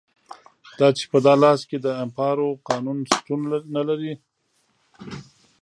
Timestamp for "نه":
3.75-3.81